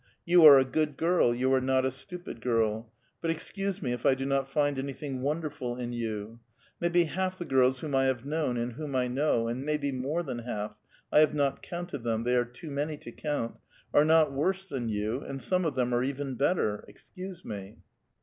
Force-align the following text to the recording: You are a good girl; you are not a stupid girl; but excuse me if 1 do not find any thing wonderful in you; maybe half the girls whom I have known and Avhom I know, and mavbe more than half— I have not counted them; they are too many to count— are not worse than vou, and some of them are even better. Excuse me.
You 0.25 0.43
are 0.45 0.57
a 0.57 0.65
good 0.65 0.97
girl; 0.97 1.31
you 1.31 1.53
are 1.53 1.61
not 1.61 1.85
a 1.85 1.91
stupid 1.91 2.41
girl; 2.41 2.91
but 3.21 3.29
excuse 3.29 3.83
me 3.83 3.91
if 3.93 4.03
1 4.03 4.15
do 4.17 4.25
not 4.25 4.49
find 4.49 4.79
any 4.79 4.93
thing 4.93 5.21
wonderful 5.21 5.77
in 5.77 5.93
you; 5.93 6.39
maybe 6.79 7.03
half 7.03 7.37
the 7.37 7.45
girls 7.45 7.81
whom 7.81 7.93
I 7.93 8.05
have 8.05 8.25
known 8.25 8.57
and 8.57 8.73
Avhom 8.77 8.95
I 8.95 9.07
know, 9.07 9.47
and 9.47 9.63
mavbe 9.63 9.93
more 9.93 10.23
than 10.23 10.39
half— 10.39 10.75
I 11.13 11.19
have 11.19 11.35
not 11.35 11.61
counted 11.61 12.01
them; 12.03 12.23
they 12.23 12.35
are 12.35 12.45
too 12.45 12.71
many 12.71 12.97
to 12.97 13.11
count— 13.11 13.59
are 13.93 14.03
not 14.03 14.31
worse 14.33 14.65
than 14.67 14.87
vou, 14.87 15.21
and 15.23 15.39
some 15.39 15.65
of 15.65 15.75
them 15.75 15.93
are 15.93 16.03
even 16.03 16.33
better. 16.33 16.83
Excuse 16.87 17.45
me. 17.45 17.77